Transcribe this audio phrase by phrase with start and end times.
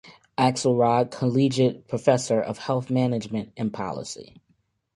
[0.35, 4.41] Axelrod Collegiate Professor of Health Management and Policy.